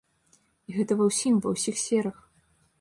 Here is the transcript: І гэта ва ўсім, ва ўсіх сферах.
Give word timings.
І 0.71 0.77
гэта 0.77 0.97
ва 1.03 1.07
ўсім, 1.11 1.35
ва 1.45 1.49
ўсіх 1.59 1.75
сферах. 1.85 2.17